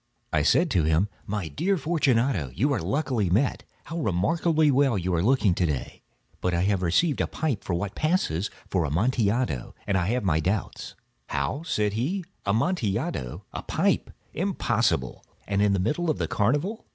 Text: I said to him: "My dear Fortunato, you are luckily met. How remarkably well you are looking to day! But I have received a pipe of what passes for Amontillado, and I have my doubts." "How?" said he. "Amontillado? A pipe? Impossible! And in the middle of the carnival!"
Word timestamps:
I 0.33 0.41
said 0.41 0.71
to 0.71 0.83
him: 0.83 1.09
"My 1.27 1.47
dear 1.47 1.77
Fortunato, 1.77 2.49
you 2.55 2.73
are 2.73 2.81
luckily 2.81 3.29
met. 3.29 3.65
How 3.83 3.99
remarkably 3.99 4.71
well 4.71 4.97
you 4.97 5.13
are 5.13 5.21
looking 5.21 5.53
to 5.53 5.65
day! 5.67 6.01
But 6.41 6.55
I 6.55 6.63
have 6.63 6.81
received 6.81 7.21
a 7.21 7.27
pipe 7.27 7.69
of 7.69 7.75
what 7.77 7.93
passes 7.93 8.49
for 8.67 8.83
Amontillado, 8.83 9.75
and 9.85 9.95
I 9.99 10.07
have 10.07 10.23
my 10.23 10.39
doubts." 10.39 10.95
"How?" 11.27 11.61
said 11.61 11.93
he. 11.93 12.25
"Amontillado? 12.47 13.43
A 13.53 13.61
pipe? 13.61 14.09
Impossible! 14.33 15.23
And 15.47 15.61
in 15.61 15.73
the 15.73 15.79
middle 15.79 16.09
of 16.09 16.17
the 16.17 16.27
carnival!" 16.27 16.87